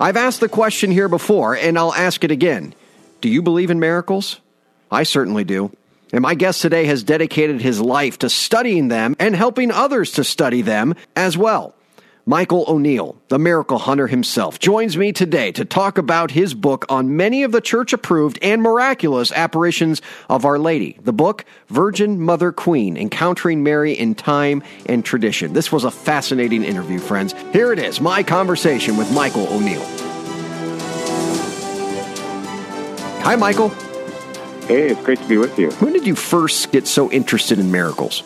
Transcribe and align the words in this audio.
I've 0.00 0.16
asked 0.16 0.40
the 0.40 0.48
question 0.48 0.90
here 0.90 1.08
before, 1.08 1.56
and 1.56 1.78
I'll 1.78 1.94
ask 1.94 2.24
it 2.24 2.30
again. 2.30 2.74
Do 3.20 3.28
you 3.28 3.42
believe 3.42 3.70
in 3.70 3.80
miracles? 3.80 4.40
I 4.90 5.04
certainly 5.04 5.44
do. 5.44 5.74
And 6.12 6.22
my 6.22 6.34
guest 6.34 6.62
today 6.62 6.84
has 6.86 7.02
dedicated 7.02 7.60
his 7.60 7.80
life 7.80 8.18
to 8.20 8.28
studying 8.28 8.88
them 8.88 9.16
and 9.18 9.34
helping 9.34 9.70
others 9.70 10.12
to 10.12 10.24
study 10.24 10.62
them 10.62 10.94
as 11.16 11.36
well. 11.36 11.74
Michael 12.26 12.64
O'Neill, 12.68 13.20
the 13.28 13.38
miracle 13.38 13.76
hunter 13.76 14.06
himself, 14.06 14.58
joins 14.58 14.96
me 14.96 15.12
today 15.12 15.52
to 15.52 15.62
talk 15.66 15.98
about 15.98 16.30
his 16.30 16.54
book 16.54 16.86
on 16.88 17.18
many 17.18 17.42
of 17.42 17.52
the 17.52 17.60
church 17.60 17.92
approved 17.92 18.38
and 18.40 18.62
miraculous 18.62 19.30
apparitions 19.30 20.00
of 20.30 20.46
Our 20.46 20.58
Lady. 20.58 20.96
The 21.02 21.12
book, 21.12 21.44
Virgin 21.68 22.18
Mother 22.18 22.50
Queen 22.50 22.96
Encountering 22.96 23.62
Mary 23.62 23.92
in 23.92 24.14
Time 24.14 24.62
and 24.86 25.04
Tradition. 25.04 25.52
This 25.52 25.70
was 25.70 25.84
a 25.84 25.90
fascinating 25.90 26.64
interview, 26.64 26.98
friends. 26.98 27.34
Here 27.52 27.74
it 27.74 27.78
is 27.78 28.00
my 28.00 28.22
conversation 28.22 28.96
with 28.96 29.12
Michael 29.12 29.46
O'Neill. 29.48 29.84
Hi, 33.20 33.36
Michael. 33.36 33.68
Hey, 34.66 34.88
it's 34.88 35.02
great 35.02 35.18
to 35.18 35.28
be 35.28 35.36
with 35.36 35.58
you. 35.58 35.70
When 35.72 35.92
did 35.92 36.06
you 36.06 36.14
first 36.14 36.72
get 36.72 36.86
so 36.86 37.10
interested 37.12 37.58
in 37.58 37.70
miracles? 37.70 38.22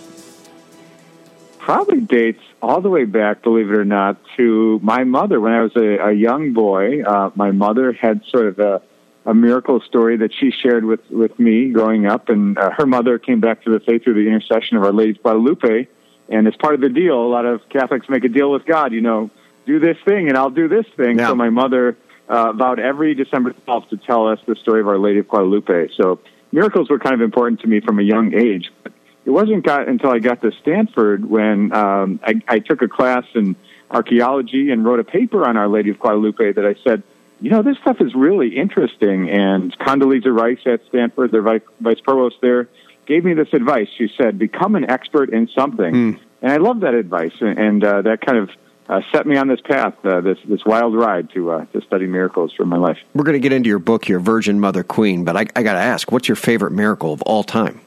Probably 1.69 2.01
dates 2.01 2.41
all 2.63 2.81
the 2.81 2.89
way 2.89 3.05
back, 3.05 3.43
believe 3.43 3.69
it 3.69 3.75
or 3.75 3.85
not, 3.85 4.17
to 4.39 4.81
my 4.83 5.05
mother. 5.05 5.39
When 5.39 5.53
I 5.53 5.61
was 5.61 5.77
a, 5.77 5.99
a 5.99 6.13
young 6.13 6.55
boy, 6.55 7.03
uh, 7.03 7.31
my 7.35 7.51
mother 7.51 7.93
had 7.93 8.23
sort 8.25 8.47
of 8.47 8.59
a, 8.59 8.81
a 9.27 9.35
miracle 9.35 9.79
story 9.83 10.17
that 10.17 10.33
she 10.33 10.51
shared 10.51 10.87
with, 10.87 11.01
with 11.11 11.39
me 11.39 11.69
growing 11.69 12.07
up. 12.07 12.31
And 12.31 12.57
uh, 12.57 12.71
her 12.71 12.87
mother 12.87 13.19
came 13.19 13.41
back 13.41 13.65
to 13.65 13.71
the 13.71 13.81
faith 13.81 14.03
through 14.03 14.15
the 14.15 14.31
intercession 14.31 14.79
of 14.79 14.83
Our 14.83 14.93
Lady 14.93 15.11
of 15.11 15.23
Guadalupe. 15.23 15.89
And 16.31 16.49
as 16.49 16.57
part 16.57 16.75
of 16.75 16.81
the 16.81 16.89
deal, 16.89 17.21
a 17.21 17.29
lot 17.29 17.45
of 17.45 17.61
Catholics 17.69 18.09
make 18.09 18.25
a 18.25 18.31
deal 18.31 18.51
with 18.51 18.65
God, 18.65 18.95
you 18.95 19.03
know, 19.03 19.29
do 19.67 19.79
this 19.79 19.99
thing 20.07 20.31
and 20.31 20.39
I'll 20.39 20.49
do 20.49 20.69
this 20.69 20.87
thing. 20.97 21.19
Yeah. 21.19 21.29
So 21.29 21.35
my 21.35 21.51
mother 21.51 21.99
uh, 22.31 22.53
vowed 22.53 22.81
every 22.81 23.15
December 23.15 23.53
12th 23.67 23.91
to 23.91 23.99
tell 23.99 24.27
us 24.27 24.41
the 24.47 24.57
story 24.57 24.81
of 24.81 24.89
Our 24.89 24.99
Lady 24.99 25.19
of 25.19 25.29
Guadalupe. 25.29 25.89
So 25.99 26.19
miracles 26.51 26.89
were 26.89 26.99
kind 26.99 27.15
of 27.15 27.21
important 27.21 27.61
to 27.61 27.67
me 27.67 27.81
from 27.81 27.99
a 27.99 28.03
young 28.03 28.33
age. 28.33 28.73
But 28.83 28.95
it 29.29 29.33
wasn't 29.33 29.63
got 29.63 29.91
until 29.91 30.09
I 30.09 30.21
got 30.21 30.41
to 30.41 30.53
Stanford 30.63 31.29
when 31.29 31.71
um, 31.75 32.19
I, 32.25 32.41
I 32.49 32.59
took 32.61 32.81
a 32.81 32.89
class 32.89 33.27
in 33.35 33.57
archaeology 33.91 34.71
and 34.71 34.87
wrote 34.87 35.01
a 35.01 35.05
paper 35.05 35.47
on 35.47 35.59
Our 35.59 35.69
Lady 35.69 35.91
of 35.91 35.99
Guadalupe 35.99 36.53
that 36.53 36.65
I 36.65 36.75
said, 36.83 37.03
you 37.39 37.51
know, 37.51 37.61
this 37.61 37.77
stuff 37.77 38.01
is 38.01 38.15
really 38.15 38.57
interesting. 38.57 39.29
And 39.29 39.79
Condoleezza 39.81 40.35
Rice 40.35 40.61
at 40.65 40.81
Stanford, 40.89 41.31
their 41.31 41.43
vice, 41.43 41.61
vice 41.79 42.01
provost 42.01 42.37
there, 42.41 42.71
gave 43.05 43.23
me 43.23 43.35
this 43.35 43.53
advice. 43.53 43.89
She 43.99 44.11
said, 44.17 44.39
become 44.39 44.77
an 44.77 44.89
expert 44.89 45.29
in 45.29 45.47
something. 45.49 45.95
Mm. 45.95 46.21
And 46.41 46.51
I 46.51 46.57
love 46.57 46.81
that 46.81 46.95
advice. 46.95 47.35
And, 47.43 47.59
and 47.59 47.85
uh, 47.85 48.01
that 48.01 48.23
kind 48.23 48.39
of 48.39 48.51
uh, 48.89 49.03
set 49.13 49.27
me 49.27 49.37
on 49.37 49.47
this 49.47 49.61
path, 49.61 49.93
uh, 50.07 50.23
this 50.23 50.39
this 50.47 50.65
wild 50.65 50.95
ride 50.95 51.29
to 51.35 51.51
uh, 51.51 51.65
to 51.67 51.83
study 51.83 52.07
miracles 52.07 52.55
for 52.57 52.65
my 52.65 52.79
life. 52.79 52.97
We're 53.13 53.25
going 53.25 53.35
to 53.35 53.41
get 53.41 53.53
into 53.53 53.69
your 53.69 53.79
book 53.79 54.07
here, 54.07 54.19
Virgin 54.19 54.59
Mother 54.59 54.83
Queen, 54.83 55.25
but 55.27 55.37
I, 55.37 55.41
I 55.55 55.63
got 55.63 55.75
to 55.75 55.81
ask, 55.81 56.11
what's 56.11 56.29
your 56.29 56.37
favorite 56.37 56.71
miracle 56.71 57.13
of 57.13 57.21
all 57.23 57.45
time? 57.45 57.83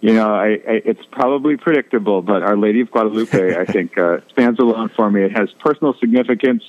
You 0.00 0.14
know, 0.14 0.34
I, 0.34 0.46
I, 0.46 0.80
it's 0.84 1.04
probably 1.10 1.56
predictable, 1.56 2.22
but 2.22 2.42
Our 2.42 2.56
Lady 2.56 2.80
of 2.80 2.90
Guadalupe, 2.90 3.56
I 3.60 3.64
think, 3.66 3.98
uh, 3.98 4.18
stands 4.32 4.58
alone 4.58 4.90
for 4.96 5.10
me. 5.10 5.22
It 5.22 5.36
has 5.36 5.50
personal 5.58 5.94
significance, 6.00 6.62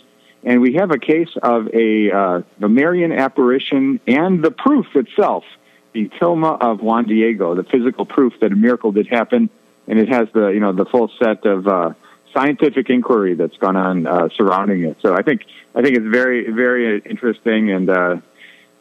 and 0.44 0.62
we 0.62 0.74
have 0.74 0.92
a 0.92 1.00
case 1.00 1.30
of 1.42 1.68
a, 1.74 2.12
uh, 2.12 2.42
a 2.62 2.70
Marian 2.70 3.12
apparition 3.12 4.02
and 4.06 4.44
the 4.44 4.52
proof 4.52 4.86
itself, 4.96 5.46
the 5.94 6.10
tilma 6.22 6.60
of 6.62 6.82
Juan 6.82 7.06
Diego, 7.06 7.56
the 7.56 7.64
physical 7.64 8.06
proof 8.06 8.34
that 8.42 8.52
a 8.52 8.56
miracle 8.56 8.92
did 8.92 9.08
happen, 9.08 9.50
and 9.88 10.00
it 10.00 10.10
has 10.10 10.28
the 10.34 10.48
you 10.48 10.60
know 10.60 10.74
the 10.74 10.86
full 10.86 11.12
set 11.22 11.46
of 11.46 11.68
uh, 11.68 11.94
scientific 12.34 12.90
inquiry 12.90 13.36
that's 13.36 13.58
gone 13.58 13.76
on 13.76 14.08
uh, 14.08 14.30
surrounding 14.36 14.84
it. 14.84 14.98
So 15.02 15.16
I 15.16 15.22
think 15.22 15.42
I 15.76 15.82
think 15.82 15.98
it's 15.98 16.08
very 16.08 16.50
very 16.52 17.00
interesting, 17.00 17.72
and 17.72 17.90
uh, 17.90 18.16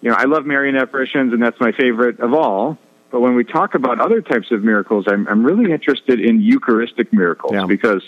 you 0.01 0.11
know 0.11 0.17
I 0.17 0.25
love 0.25 0.47
Marian 0.47 0.77
apparitions, 0.77 1.33
and 1.33 1.43
that's 1.43 1.59
my 1.61 1.73
favorite 1.73 2.21
of 2.21 2.33
all. 2.33 2.79
But 3.11 3.21
when 3.21 3.35
we 3.35 3.45
talk 3.45 3.75
about 3.75 4.01
other 4.01 4.21
types 4.23 4.51
of 4.51 4.63
miracles, 4.63 5.07
I'm, 5.09 5.27
I'm 5.29 5.45
really 5.45 5.73
interested 5.73 6.21
in 6.21 6.41
Eucharistic 6.41 7.13
miracles 7.13 7.53
Yeah. 7.55 7.67
because, 7.67 8.03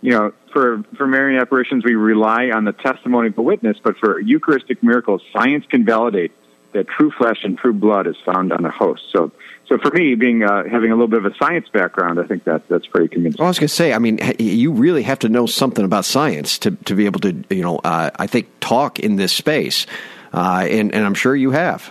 you 0.00 0.10
know, 0.12 0.32
for, 0.52 0.82
for 0.96 1.06
Marian 1.06 1.40
apparitions, 1.40 1.84
we 1.84 1.94
rely 1.94 2.50
on 2.50 2.64
the 2.64 2.72
testimony 2.72 3.28
of 3.28 3.38
a 3.38 3.42
witness, 3.42 3.76
but 3.82 3.96
for 3.98 4.20
Eucharistic 4.20 4.82
miracles, 4.82 5.22
science 5.32 5.64
can 5.68 5.84
validate 5.84 6.32
that 6.72 6.86
true 6.86 7.10
flesh 7.10 7.38
and 7.44 7.56
true 7.56 7.72
blood 7.72 8.06
is 8.06 8.16
found 8.26 8.52
on 8.52 8.62
the 8.62 8.70
host. 8.70 9.02
So, 9.10 9.32
so 9.68 9.78
for 9.78 9.90
me, 9.90 10.14
being 10.16 10.42
uh, 10.42 10.64
having 10.70 10.90
a 10.90 10.94
little 10.94 11.08
bit 11.08 11.24
of 11.24 11.32
a 11.32 11.34
science 11.36 11.66
background, 11.72 12.20
I 12.20 12.24
think 12.24 12.44
that 12.44 12.68
that's 12.68 12.86
pretty 12.86 13.08
convincing. 13.08 13.38
Well, 13.38 13.46
I 13.46 13.50
was 13.50 13.58
going 13.58 13.68
to 13.68 13.74
say, 13.74 13.92
I 13.94 13.98
mean, 13.98 14.18
you 14.38 14.72
really 14.72 15.02
have 15.04 15.20
to 15.20 15.28
know 15.28 15.46
something 15.46 15.84
about 15.84 16.04
science 16.04 16.58
to, 16.60 16.72
to 16.72 16.94
be 16.94 17.06
able 17.06 17.20
to, 17.20 17.42
you 17.48 17.62
know, 17.62 17.78
uh, 17.78 18.10
I 18.16 18.26
think 18.26 18.48
talk 18.60 18.98
in 18.98 19.16
this 19.16 19.32
space, 19.32 19.86
uh, 20.32 20.66
and, 20.68 20.94
and 20.94 21.06
I'm 21.06 21.14
sure 21.14 21.34
you 21.34 21.52
have. 21.52 21.90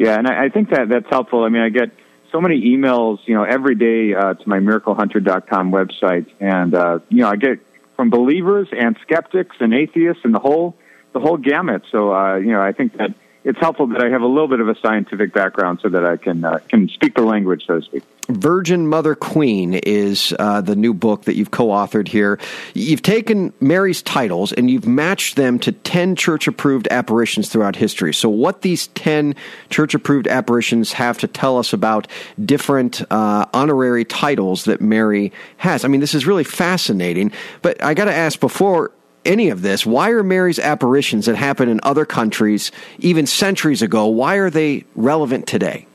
Yeah, 0.00 0.16
and 0.16 0.26
I, 0.26 0.44
I 0.44 0.48
think 0.48 0.70
that 0.70 0.88
that's 0.88 1.10
helpful. 1.10 1.44
I 1.44 1.50
mean, 1.50 1.60
I 1.60 1.68
get 1.68 1.90
so 2.32 2.40
many 2.40 2.58
emails, 2.62 3.18
you 3.26 3.34
know, 3.34 3.44
every 3.44 3.74
day 3.74 4.14
uh, 4.14 4.32
to 4.32 4.48
my 4.48 4.58
miraclehunter.com 4.58 5.70
website, 5.70 6.26
and 6.40 6.74
uh, 6.74 7.00
you 7.10 7.18
know, 7.18 7.28
I 7.28 7.36
get 7.36 7.58
from 7.96 8.08
believers 8.08 8.68
and 8.72 8.96
skeptics 9.02 9.56
and 9.60 9.74
atheists 9.74 10.22
and 10.24 10.34
the 10.34 10.38
whole 10.38 10.74
the 11.12 11.20
whole 11.20 11.36
gamut. 11.36 11.82
So, 11.92 12.14
uh, 12.14 12.36
you 12.36 12.50
know, 12.50 12.62
I 12.62 12.72
think 12.72 12.96
that 12.96 13.10
it's 13.44 13.58
helpful 13.58 13.86
that 13.88 14.04
I 14.04 14.10
have 14.10 14.22
a 14.22 14.26
little 14.26 14.48
bit 14.48 14.60
of 14.60 14.68
a 14.68 14.78
scientific 14.80 15.32
background 15.32 15.80
so 15.82 15.88
that 15.88 16.04
I 16.04 16.16
can 16.16 16.44
uh, 16.44 16.58
can 16.68 16.88
speak 16.88 17.14
the 17.14 17.22
language, 17.22 17.64
so 17.66 17.80
to 17.80 17.82
speak. 17.82 18.02
Virgin 18.28 18.86
Mother 18.86 19.14
Queen 19.14 19.74
is 19.74 20.34
uh, 20.38 20.60
the 20.60 20.76
new 20.76 20.94
book 20.94 21.24
that 21.24 21.36
you've 21.36 21.50
co 21.50 21.68
authored 21.68 22.08
here. 22.08 22.38
You've 22.74 23.02
taken 23.02 23.52
Mary's 23.60 24.02
titles 24.02 24.52
and 24.52 24.70
you've 24.70 24.86
matched 24.86 25.36
them 25.36 25.58
to 25.60 25.72
10 25.72 26.16
church 26.16 26.46
approved 26.46 26.86
apparitions 26.90 27.48
throughout 27.48 27.76
history. 27.76 28.12
So, 28.14 28.28
what 28.28 28.62
these 28.62 28.88
10 28.88 29.34
church 29.70 29.94
approved 29.94 30.28
apparitions 30.28 30.92
have 30.92 31.18
to 31.18 31.26
tell 31.26 31.58
us 31.58 31.72
about 31.72 32.06
different 32.44 33.02
uh, 33.10 33.46
honorary 33.52 34.04
titles 34.04 34.64
that 34.64 34.80
Mary 34.80 35.32
has. 35.56 35.84
I 35.84 35.88
mean, 35.88 36.00
this 36.00 36.14
is 36.14 36.26
really 36.26 36.44
fascinating. 36.44 37.32
But 37.62 37.82
I 37.82 37.94
got 37.94 38.04
to 38.04 38.14
ask 38.14 38.38
before 38.38 38.92
any 39.24 39.50
of 39.50 39.62
this, 39.62 39.84
why 39.84 40.10
are 40.10 40.22
Mary's 40.22 40.58
apparitions 40.58 41.26
that 41.26 41.36
happen 41.36 41.68
in 41.68 41.80
other 41.82 42.04
countries, 42.04 42.72
even 42.98 43.26
centuries 43.26 43.82
ago, 43.82 44.06
why 44.06 44.36
are 44.36 44.50
they 44.50 44.84
relevant 44.94 45.46
today? 45.46 45.86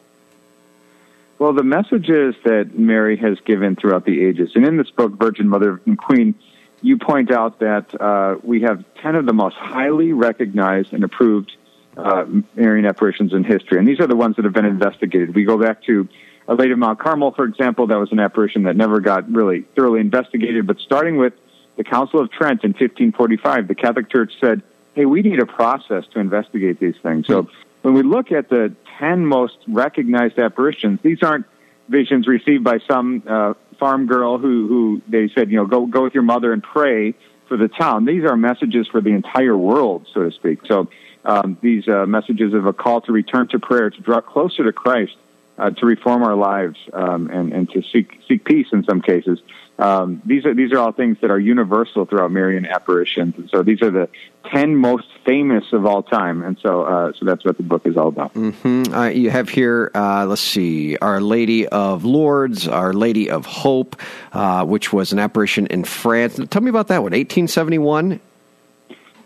Well, 1.37 1.53
the 1.53 1.63
messages 1.63 2.35
that 2.45 2.77
Mary 2.77 3.17
has 3.17 3.37
given 3.45 3.75
throughout 3.75 4.05
the 4.05 4.23
ages, 4.23 4.51
and 4.55 4.65
in 4.65 4.77
this 4.77 4.89
book, 4.89 5.13
Virgin 5.13 5.49
Mother 5.49 5.81
and 5.85 5.97
Queen, 5.97 6.35
you 6.81 6.97
point 6.97 7.31
out 7.31 7.59
that 7.59 7.99
uh, 7.99 8.37
we 8.43 8.61
have 8.61 8.85
10 9.01 9.15
of 9.15 9.25
the 9.25 9.33
most 9.33 9.55
highly 9.55 10.13
recognized 10.13 10.93
and 10.93 11.03
approved 11.03 11.51
uh, 11.97 12.25
Marian 12.55 12.85
apparitions 12.85 13.33
in 13.33 13.43
history. 13.43 13.79
And 13.79 13.87
these 13.87 13.99
are 13.99 14.07
the 14.07 14.15
ones 14.15 14.35
that 14.35 14.45
have 14.45 14.53
been 14.53 14.65
investigated. 14.65 15.33
We 15.33 15.45
go 15.45 15.57
back 15.57 15.83
to 15.83 16.07
Our 16.47 16.55
Lady 16.55 16.71
of 16.71 16.79
Mount 16.79 16.99
Carmel, 16.99 17.31
for 17.31 17.45
example, 17.45 17.87
that 17.87 17.95
was 17.95 18.11
an 18.11 18.19
apparition 18.19 18.63
that 18.63 18.75
never 18.75 18.99
got 18.99 19.29
really 19.31 19.61
thoroughly 19.75 19.99
investigated. 19.99 20.67
But 20.67 20.79
starting 20.79 21.17
with 21.17 21.33
the 21.77 21.83
Council 21.83 22.19
of 22.19 22.31
Trent 22.31 22.63
in 22.63 22.71
1545, 22.71 23.67
the 23.67 23.75
Catholic 23.75 24.09
Church 24.09 24.33
said, 24.39 24.61
hey, 24.93 25.05
we 25.05 25.21
need 25.21 25.39
a 25.39 25.45
process 25.45 26.05
to 26.13 26.19
investigate 26.19 26.79
these 26.79 26.95
things. 27.03 27.27
So 27.27 27.49
when 27.81 27.93
we 27.93 28.03
look 28.03 28.31
at 28.31 28.49
the 28.49 28.73
10 28.99 29.25
most 29.25 29.57
recognized 29.67 30.39
apparitions, 30.39 30.99
these 31.03 31.21
aren't 31.21 31.45
visions 31.89 32.27
received 32.27 32.63
by 32.63 32.79
some 32.87 33.21
uh, 33.27 33.53
farm 33.77 34.07
girl 34.07 34.37
who, 34.37 34.67
who 34.67 35.01
they 35.07 35.29
said, 35.35 35.51
you 35.51 35.57
know, 35.57 35.65
go, 35.65 35.85
go 35.85 36.03
with 36.03 36.13
your 36.13 36.23
mother 36.23 36.53
and 36.53 36.63
pray 36.63 37.13
for 37.47 37.57
the 37.57 37.67
town. 37.67 38.05
These 38.05 38.23
are 38.23 38.35
messages 38.35 38.87
for 38.87 39.01
the 39.01 39.11
entire 39.11 39.57
world, 39.57 40.07
so 40.13 40.23
to 40.23 40.31
speak. 40.31 40.59
So 40.65 40.87
um, 41.25 41.57
these 41.61 41.87
uh, 41.87 42.05
messages 42.05 42.53
of 42.53 42.65
a 42.65 42.73
call 42.73 43.01
to 43.01 43.11
return 43.11 43.47
to 43.49 43.59
prayer, 43.59 43.89
to 43.89 44.01
draw 44.01 44.21
closer 44.21 44.63
to 44.63 44.71
Christ, 44.71 45.15
uh, 45.57 45.69
to 45.71 45.85
reform 45.85 46.23
our 46.23 46.35
lives, 46.35 46.77
um, 46.93 47.29
and, 47.29 47.53
and 47.53 47.69
to 47.71 47.81
seek, 47.91 48.19
seek 48.27 48.43
peace 48.45 48.67
in 48.71 48.83
some 48.83 49.01
cases. 49.01 49.39
Um, 49.77 50.21
these 50.25 50.45
are 50.45 50.53
these 50.53 50.71
are 50.71 50.77
all 50.77 50.93
things 50.93 51.17
that 51.19 51.29
are 51.31 51.39
universal 51.39 52.05
throughout 52.05 52.31
Marian 52.31 52.65
apparitions, 52.65 53.35
and 53.37 53.49
so 53.49 53.61
these 53.61 53.81
are 53.81 53.91
the 53.91 54.07
ten 54.49 54.73
most 54.73 55.07
famous 55.25 55.65
of 55.73 55.85
all 55.85 56.01
time, 56.01 56.43
and 56.43 56.57
so 56.61 56.83
uh, 56.83 57.11
so 57.19 57.25
that's 57.25 57.43
what 57.43 57.57
the 57.57 57.63
book 57.63 57.85
is 57.85 57.97
all 57.97 58.07
about. 58.07 58.33
Mm-hmm. 58.35 58.93
Uh, 58.93 59.07
you 59.07 59.29
have 59.31 59.49
here, 59.49 59.91
uh, 59.93 60.25
let's 60.27 60.39
see, 60.39 60.95
Our 60.97 61.19
Lady 61.19 61.67
of 61.67 62.05
Lourdes, 62.05 62.69
Our 62.69 62.93
Lady 62.93 63.29
of 63.29 63.45
Hope, 63.45 63.97
uh, 64.31 64.63
which 64.63 64.93
was 64.93 65.11
an 65.11 65.19
apparition 65.19 65.67
in 65.67 65.83
France. 65.83 66.39
Tell 66.49 66.61
me 66.61 66.69
about 66.69 66.87
that 66.87 67.03
one, 67.03 67.11
1871. 67.11 68.21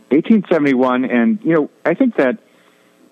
1871, 0.10 1.06
and 1.06 1.38
you 1.44 1.54
know, 1.54 1.70
I 1.86 1.94
think 1.94 2.16
that 2.16 2.40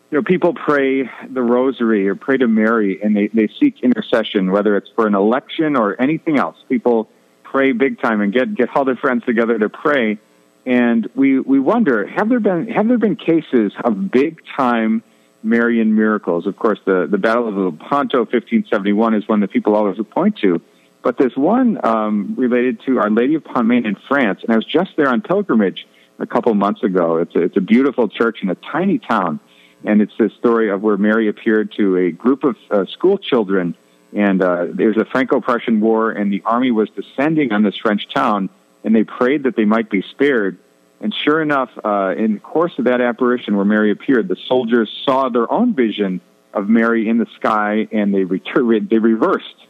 you 0.09 0.17
know 0.17 0.23
people 0.23 0.53
pray 0.53 1.09
the 1.29 1.41
Rosary 1.41 2.07
or 2.07 2.15
pray 2.15 2.37
to 2.37 2.47
Mary, 2.47 3.01
and 3.01 3.15
they 3.15 3.27
they 3.27 3.49
seek 3.59 3.81
intercession, 3.81 4.51
whether 4.51 4.77
it's 4.77 4.89
for 4.95 5.07
an 5.07 5.15
election 5.15 5.75
or 5.75 5.99
anything 6.01 6.37
else. 6.37 6.55
People 6.69 7.09
pray 7.43 7.71
big 7.73 7.99
time 7.99 8.21
and 8.21 8.31
get 8.31 8.55
get 8.55 8.69
all 8.75 8.85
their 8.85 8.95
friends 8.95 9.25
together 9.25 9.59
to 9.59 9.69
pray, 9.69 10.17
and 10.65 11.09
we 11.15 11.39
we 11.39 11.59
wonder 11.59 12.07
have 12.07 12.29
there 12.29 12.39
been 12.39 12.67
have 12.67 12.87
there 12.87 12.97
been 12.97 13.15
cases 13.17 13.73
of 13.83 14.09
big 14.11 14.41
time 14.55 15.03
Marian 15.43 15.95
miracles? 15.95 16.47
Of 16.47 16.57
course, 16.57 16.79
the 16.85 17.07
the 17.09 17.17
Battle 17.17 17.47
of 17.47 17.55
Lepanto, 17.55 18.19
1571, 18.19 19.13
is 19.13 19.27
one 19.27 19.41
that 19.41 19.51
people 19.51 19.75
always 19.75 19.97
point 20.11 20.37
to. 20.39 20.61
But 21.03 21.17
there's 21.17 21.35
one 21.37 21.79
um, 21.85 22.35
related 22.37 22.81
to 22.85 22.99
Our 22.99 23.09
Lady 23.09 23.35
of 23.35 23.43
Pontmain 23.43 23.85
in 23.85 23.95
France, 24.07 24.41
and 24.43 24.51
I 24.51 24.55
was 24.55 24.65
just 24.65 24.91
there 24.97 25.09
on 25.09 25.21
pilgrimage 25.21 25.87
a 26.19 26.25
couple 26.25 26.53
months 26.53 26.83
ago. 26.83 27.17
It's 27.17 27.35
a, 27.35 27.43
it's 27.43 27.57
a 27.57 27.61
beautiful 27.61 28.09
church 28.09 28.39
in 28.41 28.49
a 28.49 28.55
tiny 28.55 28.99
town, 28.99 29.39
and 29.83 30.01
it's 30.01 30.13
the 30.17 30.29
story 30.39 30.69
of 30.69 30.81
where 30.81 30.97
Mary 30.97 31.27
appeared 31.27 31.71
to 31.77 31.97
a 31.97 32.11
group 32.11 32.43
of 32.43 32.55
uh, 32.71 32.85
school 32.85 33.17
children. 33.17 33.75
And 34.15 34.41
uh, 34.41 34.67
there's 34.73 34.97
a 34.97 35.05
Franco-Prussian 35.05 35.79
war, 35.81 36.11
and 36.11 36.31
the 36.31 36.41
army 36.45 36.71
was 36.71 36.89
descending 36.89 37.51
on 37.51 37.63
this 37.63 37.75
French 37.77 38.07
town, 38.13 38.49
and 38.83 38.95
they 38.95 39.03
prayed 39.03 39.43
that 39.43 39.55
they 39.55 39.65
might 39.65 39.89
be 39.89 40.01
spared. 40.01 40.57
And 41.01 41.13
sure 41.13 41.41
enough, 41.41 41.69
uh, 41.83 42.15
in 42.17 42.35
the 42.35 42.39
course 42.39 42.73
of 42.79 42.85
that 42.85 43.01
apparition 43.01 43.55
where 43.55 43.65
Mary 43.65 43.91
appeared, 43.91 44.27
the 44.27 44.37
soldiers 44.47 44.89
saw 45.05 45.29
their 45.29 45.51
own 45.51 45.75
vision 45.75 46.21
of 46.53 46.67
Mary 46.67 47.07
in 47.07 47.17
the 47.17 47.27
sky, 47.35 47.87
and 47.91 48.13
they, 48.13 48.23
retur- 48.23 48.89
they 48.89 48.97
reversed. 48.97 49.66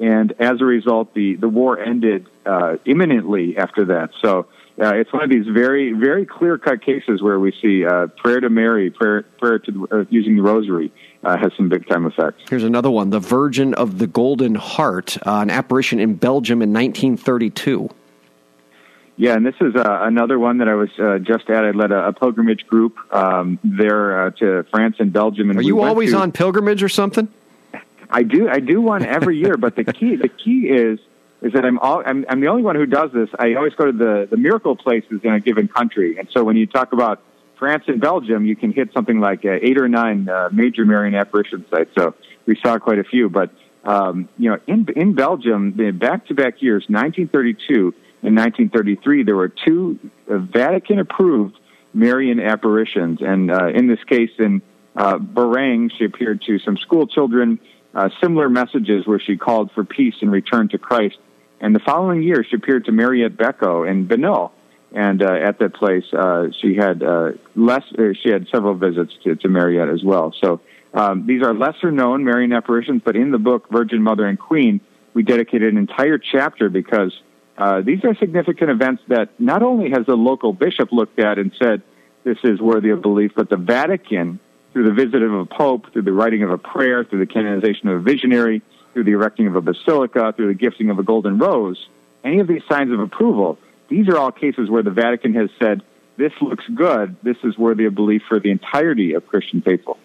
And 0.00 0.32
as 0.38 0.60
a 0.60 0.64
result, 0.64 1.14
the, 1.14 1.36
the 1.36 1.48
war 1.48 1.78
ended 1.78 2.26
uh, 2.46 2.76
imminently 2.84 3.56
after 3.56 3.86
that. 3.86 4.10
So 4.22 4.46
uh, 4.80 4.94
it's 4.94 5.12
one 5.12 5.24
of 5.24 5.30
these 5.30 5.46
very, 5.46 5.92
very 5.92 6.24
clear 6.24 6.56
cut 6.56 6.82
cases 6.82 7.20
where 7.20 7.40
we 7.40 7.52
see 7.60 7.84
uh, 7.84 8.06
prayer 8.06 8.38
to 8.40 8.48
Mary, 8.48 8.90
prayer, 8.90 9.22
prayer 9.22 9.58
to 9.58 9.88
uh, 9.90 10.04
using 10.08 10.36
the 10.36 10.42
rosary 10.42 10.92
uh, 11.24 11.36
has 11.36 11.50
some 11.56 11.68
big 11.68 11.88
time 11.88 12.06
effects. 12.06 12.44
Here's 12.48 12.62
another 12.62 12.90
one: 12.90 13.10
the 13.10 13.18
Virgin 13.18 13.74
of 13.74 13.98
the 13.98 14.06
Golden 14.06 14.54
Heart, 14.54 15.18
uh, 15.26 15.40
an 15.40 15.50
apparition 15.50 15.98
in 15.98 16.14
Belgium 16.14 16.62
in 16.62 16.72
1932. 16.72 17.90
Yeah, 19.16 19.34
and 19.34 19.44
this 19.44 19.56
is 19.60 19.74
uh, 19.74 19.98
another 20.02 20.38
one 20.38 20.58
that 20.58 20.68
I 20.68 20.74
was 20.74 20.90
just 21.26 21.50
at. 21.50 21.64
I 21.64 21.72
led 21.72 21.90
a, 21.90 22.06
a 22.06 22.12
pilgrimage 22.12 22.64
group 22.68 22.96
um, 23.12 23.58
there 23.64 24.30
to 24.38 24.64
France 24.70 24.94
and 25.00 25.12
Belgium. 25.12 25.50
And 25.50 25.58
Are 25.58 25.62
you 25.62 25.80
always 25.80 26.12
to, 26.12 26.18
on 26.18 26.30
pilgrimage 26.30 26.84
or 26.84 26.88
something? 26.88 27.28
I 28.10 28.22
do. 28.22 28.48
I 28.48 28.60
do 28.60 28.80
one 28.80 29.04
every 29.04 29.38
year, 29.38 29.56
but 29.56 29.76
the 29.76 29.84
key, 29.84 30.16
the 30.16 30.28
key 30.28 30.68
is 30.68 30.98
is 31.40 31.52
that 31.52 31.64
I'm, 31.64 31.78
all, 31.78 32.02
I'm, 32.04 32.24
I'm 32.28 32.40
the 32.40 32.48
only 32.48 32.62
one 32.62 32.74
who 32.74 32.86
does 32.86 33.12
this. 33.12 33.28
I 33.38 33.54
always 33.54 33.74
go 33.74 33.86
to 33.86 33.92
the, 33.92 34.26
the 34.28 34.36
miracle 34.36 34.74
places 34.76 35.20
in 35.22 35.32
a 35.32 35.40
given 35.40 35.68
country. 35.68 36.18
And 36.18 36.28
so 36.32 36.42
when 36.42 36.56
you 36.56 36.66
talk 36.66 36.92
about 36.92 37.22
France 37.58 37.84
and 37.86 38.00
Belgium, 38.00 38.44
you 38.44 38.56
can 38.56 38.72
hit 38.72 38.92
something 38.92 39.20
like 39.20 39.44
uh, 39.44 39.50
eight 39.62 39.78
or 39.78 39.88
nine 39.88 40.28
uh, 40.28 40.48
major 40.52 40.84
Marian 40.84 41.14
apparition 41.14 41.64
sites. 41.70 41.90
So 41.96 42.14
we 42.46 42.58
saw 42.60 42.78
quite 42.78 42.98
a 42.98 43.04
few. 43.04 43.28
But, 43.28 43.50
um, 43.84 44.28
you 44.36 44.50
know, 44.50 44.58
in, 44.66 44.88
in 44.96 45.14
Belgium, 45.14 45.72
back 45.96 46.26
to 46.26 46.34
back 46.34 46.60
years, 46.60 46.84
1932 46.88 47.94
and 48.22 48.36
1933, 48.36 49.22
there 49.22 49.36
were 49.36 49.48
two 49.48 49.98
uh, 50.28 50.38
Vatican 50.38 50.98
approved 50.98 51.56
Marian 51.94 52.40
apparitions. 52.40 53.20
And 53.22 53.50
uh, 53.50 53.68
in 53.68 53.86
this 53.86 54.02
case, 54.04 54.30
in 54.38 54.60
uh, 54.96 55.18
she 55.96 56.04
appeared 56.04 56.42
to 56.42 56.58
some 56.58 56.76
school 56.76 57.06
children. 57.06 57.60
Uh, 57.94 58.10
similar 58.20 58.48
messages 58.48 59.06
where 59.06 59.18
she 59.18 59.36
called 59.36 59.70
for 59.72 59.82
peace 59.82 60.14
and 60.20 60.30
return 60.30 60.68
to 60.68 60.78
Christ. 60.78 61.16
And 61.60 61.74
the 61.74 61.80
following 61.80 62.22
year, 62.22 62.44
she 62.48 62.56
appeared 62.56 62.84
to 62.84 62.92
Mariette 62.92 63.36
Beco 63.36 63.88
in 63.88 64.06
Banneux. 64.06 64.50
And 64.92 65.22
uh, 65.22 65.32
at 65.32 65.58
that 65.58 65.74
place, 65.74 66.04
uh, 66.12 66.48
she 66.60 66.74
had 66.74 67.02
uh, 67.02 67.32
less. 67.56 67.82
she 68.22 68.30
had 68.30 68.46
several 68.52 68.74
visits 68.74 69.12
to, 69.24 69.36
to 69.36 69.48
Mariette 69.48 69.88
as 69.88 70.02
well. 70.02 70.34
So 70.40 70.60
um, 70.94 71.26
these 71.26 71.42
are 71.42 71.52
lesser 71.52 71.90
known 71.90 72.24
Marian 72.24 72.52
apparitions, 72.52 73.02
but 73.04 73.16
in 73.16 73.30
the 73.30 73.38
book 73.38 73.66
Virgin 73.70 74.02
Mother 74.02 74.26
and 74.26 74.38
Queen, 74.38 74.80
we 75.14 75.22
dedicated 75.22 75.72
an 75.72 75.78
entire 75.78 76.18
chapter 76.18 76.68
because 76.68 77.12
uh, 77.58 77.80
these 77.80 78.04
are 78.04 78.14
significant 78.14 78.70
events 78.70 79.02
that 79.08 79.28
not 79.38 79.62
only 79.62 79.90
has 79.90 80.06
the 80.06 80.14
local 80.14 80.52
bishop 80.52 80.92
looked 80.92 81.18
at 81.18 81.38
and 81.38 81.52
said 81.60 81.82
this 82.24 82.38
is 82.44 82.60
worthy 82.60 82.90
of 82.90 83.02
belief, 83.02 83.32
but 83.34 83.50
the 83.50 83.56
Vatican, 83.56 84.38
through 84.78 84.84
the 84.84 84.92
visit 84.92 85.22
of 85.22 85.32
a 85.32 85.44
pope, 85.44 85.92
through 85.92 86.02
the 86.02 86.12
writing 86.12 86.44
of 86.44 86.50
a 86.50 86.56
prayer, 86.56 87.02
through 87.02 87.18
the 87.18 87.26
canonization 87.26 87.88
of 87.88 87.96
a 87.96 87.98
visionary, 87.98 88.62
through 88.92 89.02
the 89.02 89.10
erecting 89.10 89.48
of 89.48 89.56
a 89.56 89.60
basilica, 89.60 90.32
through 90.36 90.46
the 90.46 90.54
gifting 90.54 90.88
of 90.88 91.00
a 91.00 91.02
golden 91.02 91.36
rose, 91.36 91.88
any 92.22 92.38
of 92.38 92.46
these 92.46 92.62
signs 92.68 92.92
of 92.92 93.00
approval, 93.00 93.58
these 93.88 94.08
are 94.08 94.16
all 94.16 94.30
cases 94.30 94.70
where 94.70 94.84
the 94.84 94.92
Vatican 94.92 95.34
has 95.34 95.50
said, 95.58 95.82
this 96.16 96.30
looks 96.40 96.64
good, 96.72 97.16
this 97.24 97.36
is 97.42 97.58
worthy 97.58 97.86
of 97.86 97.96
belief 97.96 98.22
for 98.28 98.38
the 98.38 98.52
entirety 98.52 99.14
of 99.14 99.26
Christian 99.26 99.62
faithful. 99.62 99.98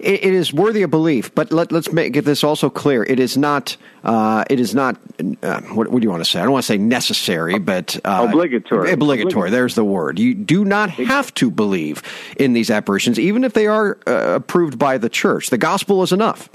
It, 0.00 0.24
it 0.24 0.34
is 0.34 0.52
worthy 0.52 0.82
of 0.82 0.90
belief, 0.90 1.34
but 1.34 1.52
let, 1.52 1.72
us 1.72 1.92
make 1.92 2.12
get 2.12 2.24
this 2.24 2.42
also 2.42 2.70
clear. 2.70 3.04
It 3.04 3.20
is 3.20 3.36
not. 3.36 3.76
Uh, 4.02 4.44
it 4.48 4.60
is 4.60 4.74
not. 4.74 4.98
Uh, 5.42 5.60
what, 5.62 5.88
what, 5.88 6.00
do 6.00 6.04
you 6.04 6.10
want 6.10 6.24
to 6.24 6.30
say? 6.30 6.40
I 6.40 6.44
don't 6.44 6.52
want 6.52 6.64
to 6.64 6.66
say 6.66 6.78
necessary, 6.78 7.58
but 7.58 7.96
uh, 8.04 8.26
obligatory. 8.28 8.92
obligatory. 8.92 8.92
Obligatory. 8.92 9.50
There's 9.50 9.74
the 9.74 9.84
word. 9.84 10.18
You 10.18 10.34
do 10.34 10.64
not 10.64 10.90
have 10.90 11.32
to 11.34 11.50
believe 11.50 12.02
in 12.36 12.52
these 12.52 12.70
apparitions, 12.70 13.18
even 13.18 13.44
if 13.44 13.52
they 13.52 13.66
are 13.66 13.98
uh, 14.06 14.36
approved 14.36 14.78
by 14.78 14.98
the 14.98 15.08
church. 15.08 15.50
The 15.50 15.58
gospel 15.58 16.02
is 16.02 16.12
enough. 16.12 16.48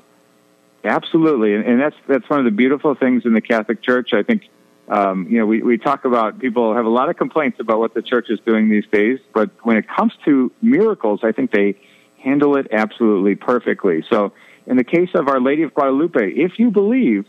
Absolutely, 0.84 1.56
and, 1.56 1.66
and 1.66 1.80
that's 1.80 1.96
that's 2.08 2.30
one 2.30 2.40
of 2.40 2.46
the 2.46 2.52
beautiful 2.52 2.96
things 2.96 3.24
in 3.26 3.34
the 3.34 3.42
Catholic 3.42 3.82
Church. 3.82 4.14
I 4.14 4.24
think 4.24 4.50
um, 4.90 5.28
you 5.30 5.38
know 5.38 5.46
we, 5.46 5.62
we 5.62 5.78
talk 5.78 6.04
about 6.04 6.40
people 6.40 6.76
have 6.76 6.86
a 6.86 6.90
lot 6.90 7.10
of 7.10 7.16
complaints 7.16 7.60
about 7.62 7.80
what 7.80 7.94
the 7.94 8.02
church 8.02 8.30
is 8.30 8.40
doing 8.46 8.70
these 8.70 8.86
days, 8.92 9.20
but 9.34 9.50
when 9.64 9.78
it 9.78 9.86
comes 9.88 10.12
to 10.26 10.52
miracles, 10.62 11.22
I 11.24 11.32
think 11.32 11.52
they 11.52 11.78
handle 12.24 12.56
it 12.58 12.68
absolutely 12.72 13.36
perfectly. 13.36 14.04
So, 14.10 14.34
in 14.66 14.78
the 14.78 14.84
case 14.84 15.10
of 15.14 15.28
Our 15.28 15.42
Lady 15.42 15.64
of 15.64 15.74
Guadalupe, 15.74 16.32
if 16.32 16.58
you 16.58 16.72
believe 16.72 17.26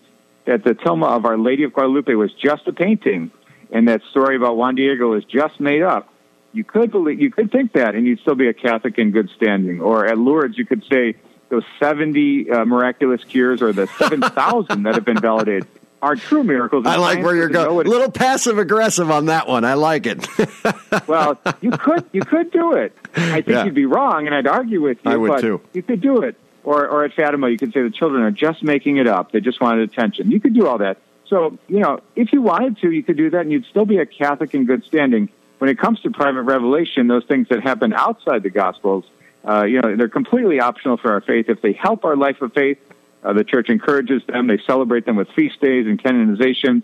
that 0.46 0.62
the 0.62 0.75
tilma 0.75 1.17
of 1.17 1.25
Our 1.25 1.37
Lady 1.37 1.64
of 1.64 1.73
Guadalupe 1.73 2.14
was 2.14 2.32
just 2.32 2.69
a 2.69 2.73
painting, 2.73 3.32
and 3.73 3.88
that 3.88 4.02
story 4.11 4.37
about 4.37 4.56
Juan 4.56 4.76
Diego 4.76 5.14
is 5.14 5.25
just 5.25 5.58
made 5.58 5.82
up, 5.82 6.08
you 6.52 6.62
could 6.62 6.93
believe 6.93 7.20
you 7.20 7.32
could 7.32 7.50
think 7.50 7.73
that, 7.73 7.96
and 7.96 8.06
you'd 8.06 8.20
still 8.20 8.37
be 8.37 8.46
a 8.46 8.55
Catholic 8.55 8.99
in 8.99 9.11
good 9.11 9.29
standing. 9.37 9.81
Or 9.81 10.06
at 10.06 10.17
Lourdes, 10.17 10.56
you 10.56 10.64
could 10.64 10.85
say 10.88 11.17
those 11.49 11.64
70 11.81 12.50
uh, 12.50 12.64
miraculous 12.64 13.25
cures 13.25 13.61
or 13.61 13.73
the 13.73 13.88
7,000 13.99 14.85
that 14.85 14.94
have 14.94 15.05
been 15.05 15.20
validated 15.20 15.67
are 16.04 16.16
true 16.16 16.44
miracles. 16.44 16.84
I 16.86 16.96
like 16.96 17.24
where 17.24 17.34
you're 17.34 17.48
going. 17.48 17.86
A 17.86 17.90
little 17.90 18.10
passive 18.10 18.58
aggressive 18.58 19.10
on 19.10 19.26
that 19.26 19.48
one. 19.48 19.64
I 19.64 19.72
like 19.72 20.04
it. 20.06 20.26
well, 21.08 21.40
you 21.62 21.70
could 21.70 22.04
you 22.12 22.20
could 22.20 22.52
do 22.52 22.74
it. 22.74 22.94
I 23.16 23.40
think 23.40 23.48
yeah. 23.48 23.64
you'd 23.64 23.74
be 23.74 23.86
wrong, 23.86 24.26
and 24.26 24.34
I'd 24.34 24.46
argue 24.46 24.82
with 24.82 24.98
you. 25.02 25.10
I 25.10 25.16
would 25.16 25.28
but 25.28 25.40
too. 25.40 25.62
You 25.72 25.82
could 25.82 26.02
do 26.02 26.22
it. 26.22 26.36
Or, 26.62 26.86
or 26.88 27.05
at 27.05 27.12
Fatima, 27.12 27.50
you 27.50 27.58
could 27.58 27.74
say 27.74 27.82
the 27.82 27.90
children 27.90 28.22
are 28.22 28.31
just 28.31 28.62
making 28.62 28.96
it 28.96 29.06
up. 29.06 29.32
They 29.32 29.40
just 29.40 29.60
wanted 29.60 29.90
attention. 29.90 30.31
You 30.31 30.40
could 30.40 30.55
do 30.55 30.67
all 30.67 30.79
that. 30.79 30.96
So, 31.29 31.58
you 31.69 31.81
know, 31.81 32.00
if 32.17 32.32
you 32.32 32.40
wanted 32.40 32.79
to, 32.79 32.90
you 32.90 33.02
could 33.02 33.19
do 33.19 33.29
that, 33.31 33.40
and 33.40 33.52
you'd 33.52 33.67
still 33.67 33.84
be 33.84 33.98
a 33.98 34.06
Catholic 34.06 34.55
in 34.55 34.64
good 34.64 34.84
standing. 34.84 35.29
When 35.58 35.70
it 35.70 35.79
comes 35.79 36.00
to 36.00 36.10
private 36.10 36.43
revelation, 36.43 37.06
those 37.06 37.24
things 37.26 37.48
that 37.48 37.62
happen 37.62 37.93
outside 37.93 38.43
the 38.43 38.50
Gospels, 38.50 39.05
uh, 39.46 39.64
you 39.64 39.81
know, 39.81 39.94
they're 39.94 40.08
completely 40.08 40.60
optional 40.60 40.96
for 40.96 41.12
our 41.12 41.20
faith. 41.20 41.50
If 41.50 41.60
they 41.60 41.72
help 41.72 42.05
our 42.05 42.17
life 42.17 42.40
of 42.40 42.55
faith, 42.55 42.79
uh, 43.24 43.32
the 43.32 43.44
church 43.44 43.69
encourages 43.69 44.22
them. 44.26 44.46
They 44.46 44.58
celebrate 44.66 45.06
them 45.06 45.16
with 45.16 45.28
feast 45.34 45.60
days 45.60 45.86
and 45.86 46.02
canonizations. 46.02 46.82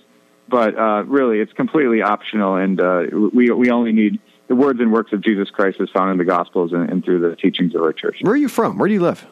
But 0.48 0.76
uh, 0.76 1.04
really, 1.06 1.38
it's 1.38 1.52
completely 1.52 2.02
optional, 2.02 2.56
and 2.56 2.80
uh, 2.80 3.02
we 3.32 3.50
we 3.50 3.70
only 3.70 3.92
need 3.92 4.18
the 4.48 4.56
words 4.56 4.80
and 4.80 4.92
works 4.92 5.12
of 5.12 5.20
Jesus 5.22 5.48
Christ 5.48 5.80
as 5.80 5.88
found 5.90 6.10
in 6.10 6.18
the 6.18 6.24
Gospels 6.24 6.72
and, 6.72 6.90
and 6.90 7.04
through 7.04 7.20
the 7.20 7.36
teachings 7.36 7.76
of 7.76 7.82
our 7.82 7.92
church. 7.92 8.16
Where 8.22 8.32
are 8.32 8.36
you 8.36 8.48
from? 8.48 8.76
Where 8.76 8.88
do 8.88 8.94
you 8.94 9.00
live? 9.00 9.24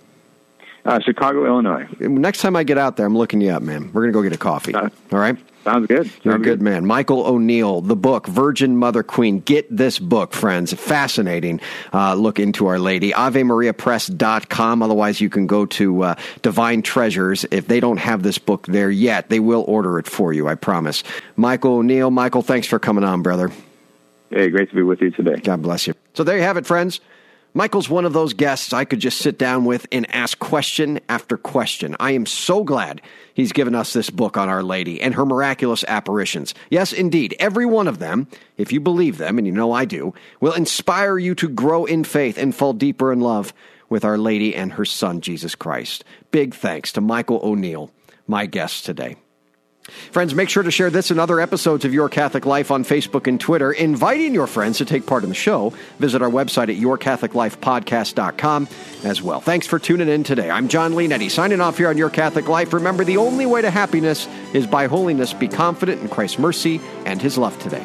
Uh, 0.84 1.00
Chicago, 1.00 1.44
Illinois. 1.44 1.86
Next 2.00 2.40
time 2.40 2.56
I 2.56 2.64
get 2.64 2.78
out 2.78 2.96
there, 2.96 3.06
I'm 3.06 3.16
looking 3.16 3.40
you 3.40 3.50
up, 3.50 3.62
man. 3.62 3.90
We're 3.92 4.02
going 4.02 4.12
to 4.12 4.18
go 4.18 4.22
get 4.22 4.32
a 4.32 4.38
coffee. 4.38 4.74
Uh, 4.74 4.88
All 5.12 5.18
right? 5.18 5.36
Sounds 5.64 5.86
good. 5.86 6.06
Sounds 6.06 6.20
You're 6.24 6.34
a 6.36 6.38
good, 6.38 6.44
good, 6.44 6.62
man. 6.62 6.86
Michael 6.86 7.26
O'Neill, 7.26 7.82
the 7.82 7.96
book, 7.96 8.26
Virgin 8.26 8.76
Mother 8.76 9.02
Queen. 9.02 9.40
Get 9.40 9.66
this 9.74 9.98
book, 9.98 10.32
friends. 10.32 10.72
Fascinating 10.72 11.60
uh, 11.92 12.14
look 12.14 12.38
into 12.38 12.66
Our 12.68 12.78
Lady. 12.78 13.12
AveMariaPress.com. 13.12 14.82
Otherwise, 14.82 15.20
you 15.20 15.28
can 15.28 15.46
go 15.46 15.66
to 15.66 16.04
uh, 16.04 16.14
Divine 16.40 16.80
Treasures. 16.80 17.44
If 17.50 17.66
they 17.66 17.80
don't 17.80 17.98
have 17.98 18.22
this 18.22 18.38
book 18.38 18.66
there 18.66 18.90
yet, 18.90 19.28
they 19.28 19.40
will 19.40 19.64
order 19.68 19.98
it 19.98 20.06
for 20.06 20.32
you, 20.32 20.48
I 20.48 20.54
promise. 20.54 21.02
Michael 21.36 21.78
O'Neill. 21.78 22.10
Michael, 22.10 22.42
thanks 22.42 22.66
for 22.66 22.78
coming 22.78 23.04
on, 23.04 23.22
brother. 23.22 23.50
Hey, 24.30 24.48
great 24.48 24.70
to 24.70 24.76
be 24.76 24.82
with 24.82 25.02
you 25.02 25.10
today. 25.10 25.36
God 25.36 25.60
bless 25.60 25.86
you. 25.86 25.94
So 26.14 26.24
there 26.24 26.36
you 26.36 26.42
have 26.44 26.56
it, 26.56 26.66
friends. 26.66 27.00
Michael's 27.54 27.88
one 27.88 28.04
of 28.04 28.12
those 28.12 28.34
guests 28.34 28.72
I 28.72 28.84
could 28.84 29.00
just 29.00 29.18
sit 29.18 29.38
down 29.38 29.64
with 29.64 29.86
and 29.90 30.06
ask 30.14 30.38
question 30.38 31.00
after 31.08 31.36
question. 31.36 31.96
I 31.98 32.12
am 32.12 32.26
so 32.26 32.62
glad 32.62 33.00
he's 33.34 33.52
given 33.52 33.74
us 33.74 33.92
this 33.92 34.10
book 34.10 34.36
on 34.36 34.48
Our 34.48 34.62
Lady 34.62 35.00
and 35.00 35.14
her 35.14 35.24
miraculous 35.24 35.82
apparitions. 35.88 36.54
Yes, 36.70 36.92
indeed, 36.92 37.34
every 37.38 37.66
one 37.66 37.88
of 37.88 37.98
them, 37.98 38.28
if 38.56 38.70
you 38.70 38.80
believe 38.80 39.18
them, 39.18 39.38
and 39.38 39.46
you 39.46 39.52
know 39.52 39.72
I 39.72 39.86
do, 39.86 40.14
will 40.40 40.52
inspire 40.52 41.18
you 41.18 41.34
to 41.36 41.48
grow 41.48 41.84
in 41.84 42.04
faith 42.04 42.38
and 42.38 42.54
fall 42.54 42.74
deeper 42.74 43.12
in 43.12 43.20
love 43.20 43.52
with 43.88 44.04
Our 44.04 44.18
Lady 44.18 44.54
and 44.54 44.74
her 44.74 44.84
Son, 44.84 45.20
Jesus 45.20 45.54
Christ. 45.54 46.04
Big 46.30 46.54
thanks 46.54 46.92
to 46.92 47.00
Michael 47.00 47.40
O'Neill, 47.42 47.90
my 48.26 48.46
guest 48.46 48.84
today. 48.84 49.16
Friends, 50.10 50.34
make 50.34 50.48
sure 50.48 50.62
to 50.62 50.70
share 50.70 50.90
this 50.90 51.10
and 51.10 51.18
other 51.18 51.40
episodes 51.40 51.84
of 51.84 51.92
Your 51.92 52.08
Catholic 52.08 52.46
Life 52.46 52.70
on 52.70 52.84
Facebook 52.84 53.26
and 53.26 53.40
Twitter, 53.40 53.72
inviting 53.72 54.34
your 54.34 54.46
friends 54.46 54.78
to 54.78 54.84
take 54.84 55.06
part 55.06 55.22
in 55.22 55.28
the 55.28 55.34
show. 55.34 55.72
Visit 55.98 56.22
our 56.22 56.30
website 56.30 56.68
at 56.68 56.76
yourcatholiclifepodcast.com 56.76 58.68
as 59.04 59.22
well. 59.22 59.40
Thanks 59.40 59.66
for 59.66 59.78
tuning 59.78 60.08
in 60.08 60.24
today. 60.24 60.50
I'm 60.50 60.68
Jon 60.68 60.92
Leonetti, 60.92 61.30
signing 61.30 61.60
off 61.60 61.78
here 61.78 61.88
on 61.88 61.98
Your 61.98 62.10
Catholic 62.10 62.48
Life. 62.48 62.72
Remember, 62.72 63.04
the 63.04 63.16
only 63.16 63.46
way 63.46 63.62
to 63.62 63.70
happiness 63.70 64.28
is 64.52 64.66
by 64.66 64.86
holiness. 64.86 65.32
Be 65.32 65.48
confident 65.48 66.02
in 66.02 66.08
Christ's 66.08 66.38
mercy 66.38 66.80
and 67.04 67.20
his 67.20 67.38
love 67.38 67.58
today. 67.58 67.84